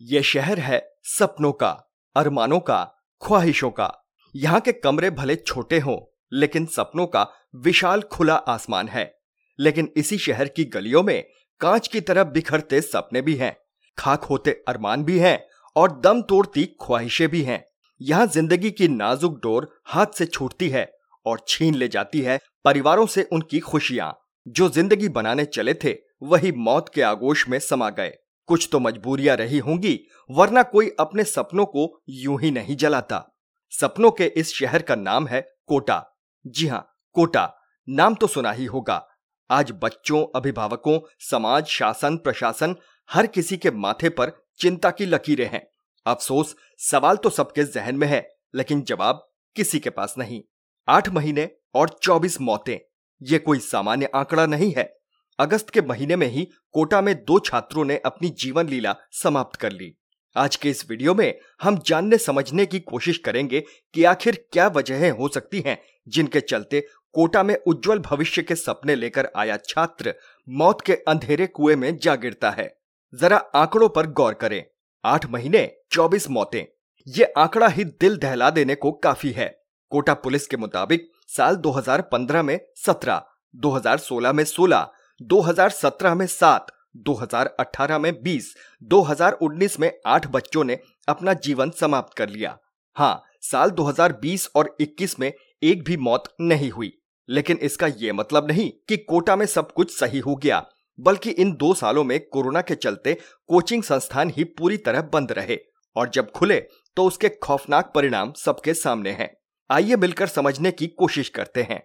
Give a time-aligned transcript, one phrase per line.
[0.00, 1.68] ये शहर है सपनों का,
[2.16, 2.82] अरमानों का,
[3.22, 3.90] ख्वाहिशों का।
[4.34, 5.96] यहाँ के कमरे भले छोटे हों,
[6.32, 9.12] लेकिन सपनों का विशाल खुला आसमान है।
[9.58, 11.24] लेकिन इसी शहर की गलियों में
[11.60, 13.56] कांच की तरह बिखरते सपने भी हैं,
[13.98, 15.38] खाक होते अरमान भी हैं
[15.76, 17.64] और दम तोड़ती ख्वाहिशें भी हैं।
[18.00, 20.90] यहाँ ज़िंदगी की नाजुक डोर हाथ से छूटती है
[21.26, 24.12] और छीन ले जाती है परिवारों से उनकी खुशियाँ।
[24.46, 28.12] जो ज़िंदगी बनाने चले थे, वही मौत के आगोश में समा गए।
[28.48, 29.98] कुछ तो मजबूरियाँ रही होंगी,
[30.30, 33.36] वरना कोई अपने सपनों को यूँ ही नहीं जलाता।
[33.70, 36.04] सपनों के इस शहर का नाम है कोटा।
[36.46, 37.54] जी हाँ, कोटा।
[37.88, 39.06] नाम तो सुना ही होगा।
[39.50, 42.74] आज बच्चों, अभिभावकों, समाज, शासन, प्रशासन,
[43.10, 45.66] हर किसी के माथे पर चिंता की लकीरें हैं।
[46.06, 50.42] अफसोस, सवाल तो सबके जहन में है, लेकिन जवाब किसी के पास नहीं।
[50.88, 52.78] आठ महीने और चौबीस मौतें,
[53.22, 54.97] ये कोई सामान्य आंकड़ा नहीं है।
[55.38, 59.72] अगस्त के महीने में ही कोटा में दो छात्रों ने अपनी जीवन लीला समाप्त कर
[59.72, 59.94] ली।
[60.36, 63.60] आज के इस वीडियो में हम जानने समझने की कोशिश करेंगे
[63.94, 65.78] कि आखिर क्या वजहें हो सकती हैं
[66.08, 66.80] जिनके चलते
[67.12, 70.14] कोटा में उज्जवल भविष्य के सपने लेकर आया छात्र
[70.48, 72.78] मौत के अंधेरे कुएँ में जा गिरता है।
[73.14, 74.64] जरा आंकड़ों पर गौर करें।
[75.04, 76.64] आठ महीने चौबीस मौतें।
[77.06, 82.42] ये आंकड़ा ही दिल दहला देने को काफ़ी है। कोटा पुलिस के मुताबिक साल 2015
[82.42, 83.24] में 17,
[83.56, 86.66] 2016 में 16, 2017 में 7,
[86.96, 92.58] 2018 में 20, 2019 में आठ बच्चों ने अपना जीवन समाप्त कर लिया।
[92.96, 96.92] हाँ साल 2020 और 21 में एक भी मौत नहीं हुई।
[97.28, 100.66] लेकिन इसका यह मतलब नहीं कि कोटा में सब कुछ सही हो गया
[101.00, 103.14] बल्कि इन दो सालों में कोरोना के चलते
[103.46, 105.58] कोचिंग संस्थान ही पूरी तरह बंद रहे
[105.96, 106.60] और जब खुले
[106.96, 109.36] तो उसके खौफनाक परिणाम सबके सामने हैं।
[109.70, 111.82] आइए मिलकर समझने की कोशिश करते हैं।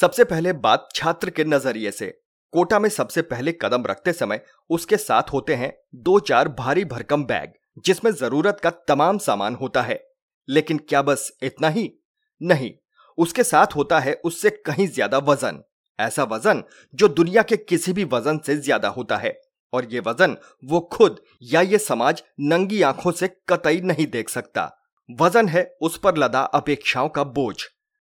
[0.00, 2.20] सबसे पहले बात छात्र के नज़रिए से।
[2.52, 7.24] कोटा में सबसे पहले कदम रखते समय उसके साथ होते हैं दो चार भारी भरकम
[7.24, 7.52] बैग,
[7.84, 9.98] जिसमें ज़रूरत का तमाम सामान होता है।
[10.48, 11.90] लेकिन क्या बस इतना ही?
[12.40, 12.72] नहीं,
[13.18, 15.62] उसके साथ होता है उससे कहीं ज़्यादा वज़न।
[15.98, 16.62] ऐसा वज़न
[16.94, 19.38] जो दुनिया के किसी भी वज़न से ज़्यादा होता है,
[19.72, 24.70] और ये वज़न वो खुद या ये समाज नंगी आँखों से कतई नहीं देख सकता।
[25.08, 27.56] वज़न है उस पर लदा अपेक्षाओं का बोझ।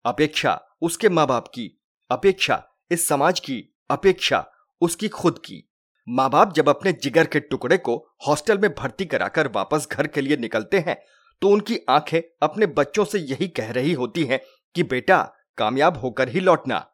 [0.04, 1.70] अपेक्षा उसके माँ बाप की,
[2.10, 4.44] अपेक्षा इस समाज की। अपेक्षा
[4.80, 5.62] उसकी खुद की।
[6.08, 7.96] माँ बाप जब अपने जिगर के टुकड़े को
[8.26, 10.96] हॉस्टल में भर्ती कराकर वापस घर के लिए निकलते हैं
[11.42, 14.40] तो उनकी आँखें अपने बच्चों से यही कह रही होती हैं
[14.74, 15.18] कि, बेटा,
[15.58, 16.86] कामयाब होकर ही लौटना।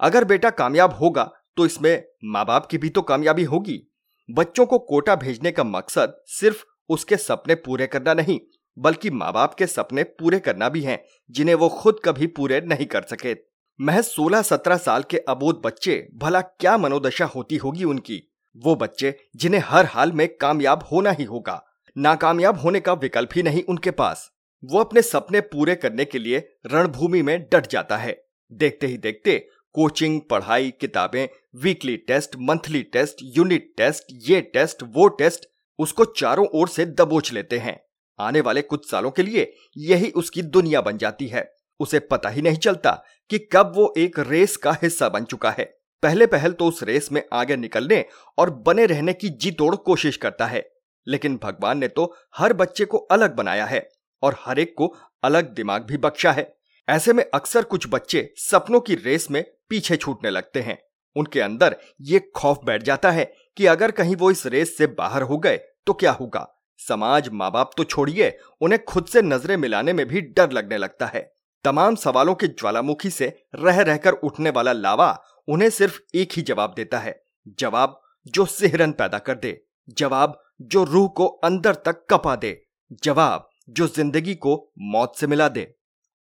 [0.00, 3.80] अगर बेटा कामयाब होगा तो इसमें माँ बाप की भी तो कामयाबी होगी।
[4.28, 8.40] बच्चों को कोटा भेजने का मकसद सिर्फ़ उसके सपने पूरे करना नहीं,
[8.78, 10.98] बल्कि माँ बाप के सपने पूरे करना भी हैं,
[11.30, 13.34] जिन्हें वो खुद कभी पूरे नहीं कर सके।
[13.80, 18.32] महज सोलह सत्रह साल के अबोध बच्चे, भला क्या मनोदशा होती होगी उनकी?
[18.56, 21.66] वो बच्चे, जिन्हें हर हाल में कामयाब होना ही होगा।
[21.98, 24.32] नाकामयाब होने का विकल्प ही नहीं उनके पास।
[24.64, 29.48] वो अपने सपने पूरे करने के लिए रणभूमि में डट जाता है। देखते ही देखते
[29.72, 35.46] कोचिंग, पढ़ाई, किताबें, weekly test, monthly test, unit test, ये टेस्ट, वो टेस्ट,
[35.78, 37.80] उसको चारों ओर से दबोच लेते हैं।
[38.18, 42.42] आने वाले कुछ सालों के लिए यही उसकी दुनिया बन जाती है। उसे पता ही
[42.42, 42.90] नहीं चलता
[43.30, 45.64] कि कब वो एक रेस का हिस्सा बन चुका है।
[46.02, 48.04] पहले पहल तो उस रेस में आगे निकलने
[48.38, 50.64] और बने रहने की जी तोड़ कोशिश करता है,
[51.06, 53.88] लेकिन भगवान ने तो हर बच्चे को अलग बनाया है
[54.22, 54.94] और हर एक को
[55.24, 56.52] अलग दिमाग भी बख्शा है।
[56.88, 60.78] ऐसे में अक्सर कुछ बच्चे सपनों की रेस में पीछे छूटने लगते हैं।
[61.16, 63.24] उनके अंदर ये खौफ बैठ जाता है
[63.56, 65.56] कि अगर कहीं वो इस रेस से बाहर हो गए
[65.86, 66.46] तो क्या होगा?
[66.80, 71.06] समाज माँ बाप तो छोड़िए, उन्हें खुद से नज़रें मिलाने में भी डर लगने लगता
[71.06, 71.30] है।
[71.66, 75.08] तमाम सवालों के ज्वालामुखी से रह रहकर उठने वाला लावा
[75.48, 77.14] उन्हें सिर्फ़ एक ही जवाब देता है,
[77.58, 82.60] जवाब जो सिहरन पैदा कर दे, जवाब जो रूह को अंदर तक कपा दे,
[83.02, 84.54] जवाब जो ज़िंदगी को
[84.84, 85.66] मौत से मिला दे।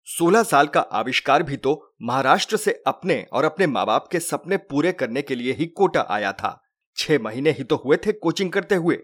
[0.08, 4.58] सोलह साल का आविष्कार भी तो महाराष्ट्र से अपने और अपने माँ बाप के सपने
[4.60, 6.60] पूरे करने के लिए ही कोटा आया था।
[6.98, 8.98] छह महीने ही तो हुए थे कोचिंग करते हुए।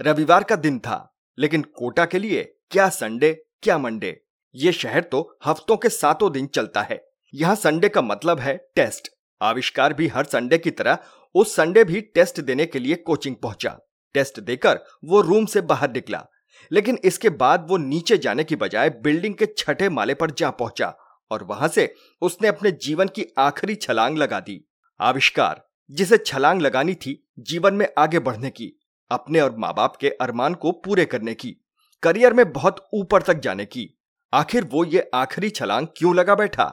[0.00, 4.20] रविवार का दिन था, लेकिन कोटा के लिए क्या संडे, क्या मंडे?
[4.58, 7.00] ये शहर तो हफ्तों के सातों दिन चलता है।
[7.34, 9.08] यहाँ संडे का मतलब है टेस्ट
[9.40, 10.98] आविष्कार भी हर संडे की तरह
[11.34, 13.76] उस संडे भी टेस्ट देने के लिए कोचिंग पहुँचा।
[14.14, 16.24] टेस्ट देकर वो रूम से बाहर निकला।
[16.70, 20.88] लेकिन इसके बाद वो नीचे जाने की बजाय बिल्डिंग के छठे माले पर जा पहुँचा
[21.30, 24.60] और वहाँ से उसने अपने जीवन की आखिरी छलांग लगा दी।
[25.00, 28.72] आविष्कार, जिसे छलांग लगानी थी जीवन में आगे बढ़ने की,
[29.10, 31.56] अपने और माँ बाप के अरमान को पूरे करने की,
[32.02, 33.88] करियर में बहुत ऊपर तक जाने की।
[34.32, 36.64] आखिर वो ये आखिरी छलांग क्यों लगा बैठा?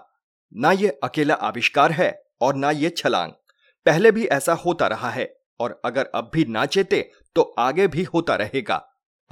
[0.55, 2.09] ना ये अकेला आविष्कार है
[2.41, 3.31] और ना ये छलांग।
[3.85, 5.27] पहले भी ऐसा होता रहा है
[5.59, 6.99] और अगर अब भी ना चेते
[7.35, 8.75] तो आगे भी होता रहेगा।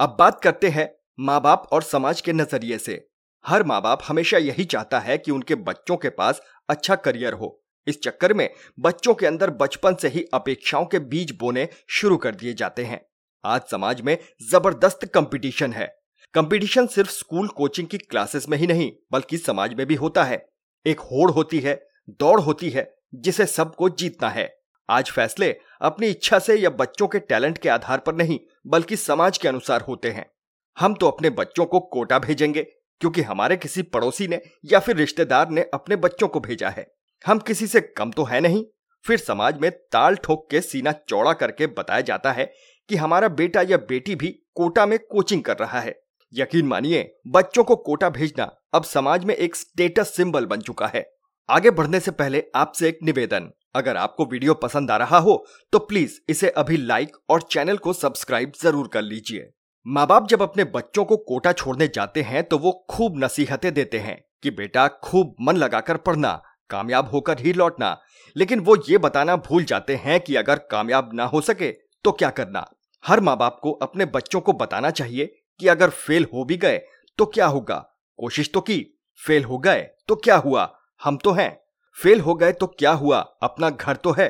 [0.00, 0.88] अब बात करते हैं
[1.18, 3.04] माँ बाप और समाज के नज़रिए से।
[3.44, 7.60] हर माँ बाप हमेशा यही चाहता है कि उनके बच्चों के पास अच्छा करियर हो।
[7.86, 8.48] इस चक्कर में
[8.78, 13.00] बच्चों के अंदर बचपन से ही अपेक्षाओं के बीज बोने शुरू कर दिए जाते हैं।
[13.44, 14.16] आज समाज में
[14.50, 16.03] ज़बरदस्त कंपटीशन है।
[16.34, 20.46] कंपटीशन सिर्फ़ स्कूल कोचिंग की क्लासेस में ही नहीं, बल्कि समाज में भी होता है।
[20.86, 24.56] एक होड़ होती है, दौड़ होती है, जिसे सबको जीतना है।
[24.90, 29.38] आज फैसले अपनी इच्छा से या बच्चों के टैलेंट के आधार पर नहीं, बल्कि समाज
[29.38, 30.30] के अनुसार होते हैं।
[30.78, 32.62] हम तो अपने बच्चों को कोटा भेजेंगे,
[33.00, 36.86] क्योंकि हमारे किसी पड़ोसी ने या फिर रिश्तेदार ने अपने बच्चों को भेजा है।
[37.26, 38.64] हम किसी से कम तो है नहीं।
[39.04, 42.52] फिर समाज में ताल ठोक के सीना चौड़ा करके बताया जाता है
[42.88, 46.03] कि हमारा बेटा या बेटी भी कोटा में कोचिंग कर रहा है।
[46.34, 48.44] यकीन मानिए, बच्चों को कोटा भेजना
[48.74, 51.04] अब समाज में एक स्टेटस सिंबल बन चुका है।
[51.48, 55.78] आगे बढ़ने से पहले आपसे एक निवेदन, अगर आपको वीडियो पसंद आ रहा हो तो
[55.80, 59.50] प्लीज़ इसे अभी लाइक और चैनल को सब्सक्राइब ज़रूर कर लीजिए।
[59.86, 63.98] माँ बाप जब अपने बच्चों को कोटा छोड़ने जाते हैं तो वो खूब नसीहतें देते
[63.98, 66.40] हैं कि बेटा खूब मन लगाकर पढ़ना,
[66.70, 67.96] कामयाब होकर ही लौटना।
[68.36, 71.70] लेकिन वो ये बताना भूल जाते हैं कि अगर कामयाब ना हो सके
[72.04, 72.66] तो क्या करना?
[73.04, 76.80] हर माँ बाप को अपने बच्चों को बताना चाहिए कि अगर फेल हो भी गए
[77.18, 77.76] तो क्या होगा
[78.18, 80.78] कोशिश तो की, फेल हो गए तो क्या हुआ?
[81.04, 81.60] हम तो हैं।
[81.96, 83.18] फेल हो गए तो क्या हुआ?
[83.42, 84.28] अपना घर तो है।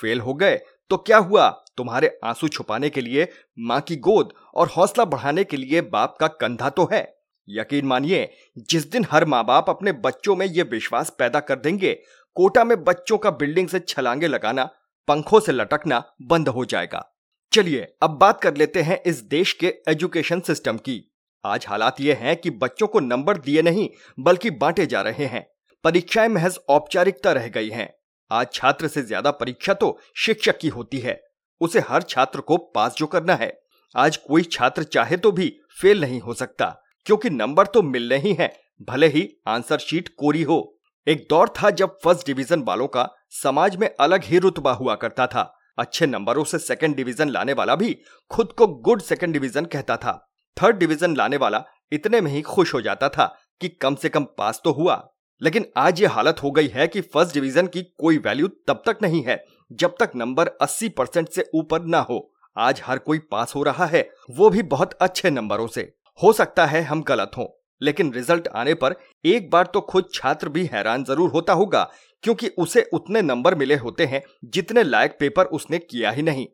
[0.00, 0.60] फेल हो गए
[0.90, 1.48] तो क्या हुआ?
[1.76, 3.28] तुम्हारे आँसू छुपाने के लिए
[3.58, 7.16] माँ की गोद और हौसला बढ़ाने के लिए बाप का कंधा तो है।
[7.48, 11.92] यकीन मानिए, जिस दिन हर माँ बाप अपने बच्चों में यह विश्वास पैदा कर देंगे,
[12.36, 14.64] कोटा में बच्चों का बिल्डिंग से छलांगे लगाना,
[15.08, 17.13] पंखों से लटकना बंद हो जाएगा।
[17.54, 20.96] चलिए, अब बात कर लेते हैं इस देश के एजुकेशन सिस्टम की।
[21.44, 25.44] आज हालात ये हैं कि बच्चों को नंबर दिए नहीं, बल्कि बांटे जा रहे हैं।
[25.84, 27.88] परीक्षाएँ महज औपचारिकता रह गई हैं।
[28.30, 31.20] आज छात्र से ज़्यादा परीक्षा तो शिक्षक की होती है।
[31.60, 33.52] उसे हर छात्र को पास जो करना है।
[33.94, 36.66] आज कोई छात्र चाहे तो भी फेल नहीं हो सकता,
[37.06, 38.52] क्योंकि नंबर तो मिलने ही हैं,
[38.88, 40.62] भले ही आंसर शीट कोरी हो।
[41.06, 43.10] एक दौर था जब फ़र्स्ट डिवीज़न वालों का
[43.42, 47.74] समाज में अलग ही रुतबा हुआ करता था। अच्छे नंबरों से सेकंड डिवीज़न लाने वाला
[47.74, 47.96] भी
[48.30, 50.30] खुद को गुड सेकंड डिवीज़न कहता था।
[50.62, 54.24] थर्ड डिवीज़न लाने वाला इतने में ही खुश हो जाता था कि कम से कम
[54.24, 55.10] पास तो हुआ।
[55.42, 58.98] लेकिन आज ये हालत हो गई है कि फ़र्स्ट डिवीज़न की कोई वैल्यू तब तक
[59.02, 63.54] नहीं है जब तक नंबर 80 परसेंट से ऊपर ना हो। आज हर कोई पास
[63.54, 67.63] हो रहा है, वो भी बहुत अच्छे नंबरों से। हो सकता है हम गलत हों।
[67.80, 68.94] लेकिन रिज़ल्ट आने पर
[69.24, 71.82] एक बार तो खुद छात्र भी हैरान ज़रूर होता होगा,
[72.24, 76.46] क्योंकि उसे उतने नंबर मिले होते हैं जितने लायक पेपर उसने किया ही नहीं।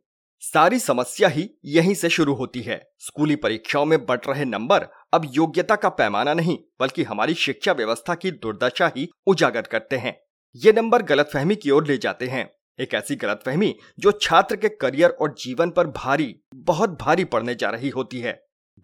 [0.43, 5.31] सारी समस्या ही यहीं से शुरू होती है। स्कूली परीक्षाओं में बढ़ रहे नंबर अब
[5.35, 10.17] योग्यता का पैमाना नहीं, बल्कि हमारी शिक्षा व्यवस्था की दुर्दशा ही उजागर करते हैं।
[10.55, 15.11] ये नंबर गलतफहमी की ओर ले जाते हैं। एक ऐसी गलतफहमी जो छात्र के करियर
[15.13, 18.33] और जीवन पर भारी, बहुत भारी पड़ने जा रही होती है।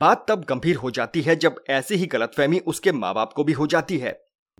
[0.00, 3.52] बात तब गंभीर हो जाती है जब ऐसी ही गलतफहमी उसके माँ बाप को भी
[3.52, 4.10] हो जाती है।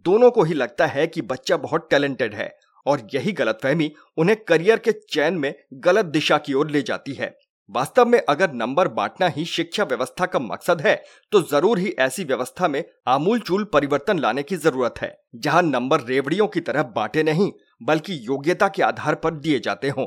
[0.04, 2.48] दोनों को ही लगता है कि बच्चा बहुत टैलेंटेड है
[2.86, 5.52] और यही गलतफहमी उन्हें करियर के चयन में
[5.84, 7.34] गलत दिशा की ओर ले जाती है।
[7.70, 10.94] वास्तव में अगर नंबर बांटना ही शिक्षा व्यवस्था का मकसद है
[11.32, 16.00] तो ज़रूर ही ऐसी व्यवस्था में आमूल चूल परिवर्तन लाने की ज़रूरत है, जहाँ नंबर
[16.02, 17.50] रेवड़ियों की तरह बांटे नहीं,
[17.82, 20.06] बल्कि योग्यता के आधार पर दिए जाते हों।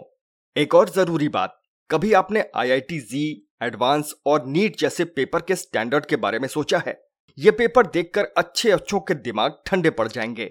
[0.56, 1.60] एक और ज़रूरी बात,
[1.90, 6.82] कभी आपने आईआईटी जी एडवांस और नीट जैसे पेपर के स्टैंडर्ड के बारे में सोचा
[6.88, 7.00] है।
[7.38, 10.46] ये पेपर देखकर अच्छे अच्छों के दिमाग ठंडे पड़ जाएँगे।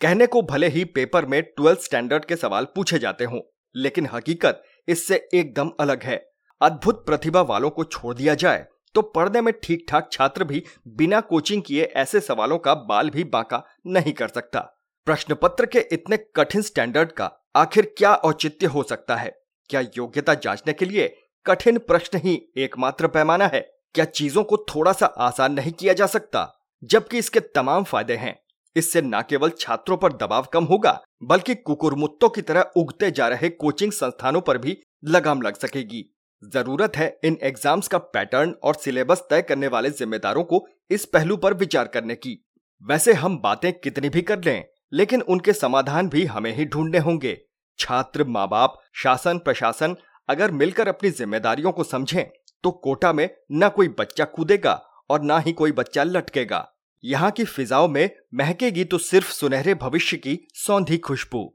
[0.00, 3.40] कहने को भले ही पेपर में ट्वेल्थ स्टैंडर्ड के सवाल पूछे जाते हों,
[3.74, 6.16] लेकिन हकीकत इससे एकदम अलग है।
[6.60, 11.20] अद्भुत प्रतिभा वालों को छोड़ दिया जाए तो पढ़ने में ठीक ठाक छात्र भी बिना
[11.20, 14.60] कोचिंग किए ऐसे सवालों का बाल भी बांका नहीं कर सकता।
[15.06, 19.32] प्रश्न पत्र के इतने कठिन स्टैंडर्ड का आखिर क्या औचित्य हो सकता है?
[19.70, 21.14] क्या योग्यता जांचने के लिए
[21.46, 23.60] कठिन प्रश्न ही एकमात्र पैमाना है।
[23.94, 26.50] क्या चीज़ों को थोड़ा सा आसान नहीं किया जा सकता?
[26.82, 28.34] जबकि इसके तमाम फ़ायदे हैं।
[28.76, 33.48] इससे न केवल छात्रों पर दबाव कम होगा, बल्कि कुकुरमुत्तों की तरह उगते जा रहे
[33.48, 36.04] कोचिंग संस्थानों पर भी लगाम लग सकेगी।
[36.42, 41.36] ज़रूरत है इन एग्ज़ाम्स का पैटर्न और सिलेबस तय करने वाले जिम्मेदारों को इस पहलू
[41.36, 42.38] पर विचार करने की।
[42.82, 47.38] वैसे हम बातें कितनी भी कर लें, लेकिन उनके समाधान भी हमें ही ढूँढने होंगे।
[47.78, 49.96] छात्र माँ बाप शासन, प्रशासन
[50.28, 52.24] अगर मिलकर अपनी जिम्मेदारियों को समझें
[52.64, 56.66] तो कोटा में न कोई बच्चा कूदेगा और ना ही कोई बच्चा लटकेगा।
[57.04, 61.50] यहाँ की फिजाओं में महकेगी तो सिर्फ़ सुनहरे भविष्य की सौंधी खुशबू।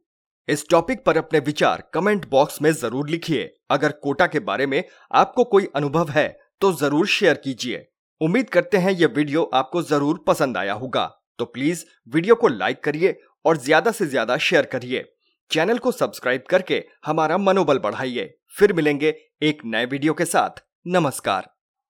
[0.48, 4.84] इस टॉपिक पर अपने विचार कमेंट बॉक्स में ज़रूर लिखिए। अगर कोटा के बारे में
[5.12, 6.28] आपको कोई अनुभव है
[6.62, 7.86] तो ज़रूर शेयर कीजिए।
[8.22, 11.06] उम्मीद करते हैं यह वीडियो आपको ज़रूर पसंद आया होगा।
[11.40, 11.84] तो प्लीज़
[12.14, 15.04] वीडियो को लाइक करिए और ज़्यादा से ज़्यादा शेयर करिए।
[15.52, 21.50] चैनल को सब्सक्राइब करके हमारा मनोबल बढ़ाइए। फिर मिलेंगे एक नए वीडियो के साथ। नमस्कार।